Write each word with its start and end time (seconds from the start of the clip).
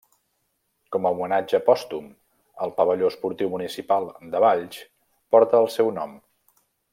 Com 0.95 1.03
a 1.09 1.09
homenatge 1.17 1.59
pòstum, 1.67 2.07
el 2.67 2.73
pavelló 2.79 3.11
esportiu 3.13 3.53
municipal 3.55 4.09
de 4.33 4.43
Valls 4.47 4.81
porta 5.37 5.61
el 5.67 5.71
seu 5.79 5.93
nom. 6.01 6.19